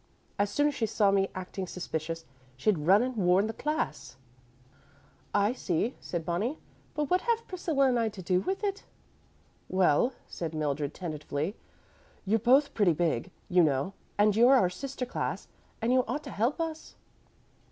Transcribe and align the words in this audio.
As 0.39 0.49
soon 0.49 0.65
as 0.67 0.73
she 0.73 0.87
saw 0.87 1.11
me 1.11 1.29
acting 1.35 1.67
suspicious, 1.67 2.25
she'd 2.57 2.79
run 2.87 3.03
and 3.03 3.15
warn 3.15 3.45
the 3.45 3.53
class." 3.53 4.15
"I 5.31 5.53
see," 5.53 5.93
said 5.99 6.25
Bonnie; 6.25 6.57
"but 6.95 7.11
what 7.11 7.21
have 7.21 7.47
Priscilla 7.47 7.87
and 7.87 7.99
I 7.99 8.09
to 8.09 8.21
do 8.23 8.39
with 8.41 8.63
it?" 8.63 8.83
"Well," 9.69 10.13
said 10.27 10.55
Mildred, 10.55 10.95
tentatively, 10.95 11.55
"you're 12.25 12.39
both 12.39 12.73
pretty 12.73 12.93
big, 12.93 13.29
you 13.47 13.61
know, 13.63 13.93
and 14.17 14.35
you're 14.35 14.55
our 14.55 14.71
sister 14.71 15.05
class, 15.05 15.47
and 15.83 15.93
you 15.93 16.03
ought 16.07 16.23
to 16.23 16.31
help 16.31 16.59
us." 16.59 16.95